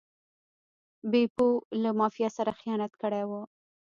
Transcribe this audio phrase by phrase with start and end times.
[1.11, 1.49] بیپو
[1.81, 3.31] له مافیا سره خیانت کړی و.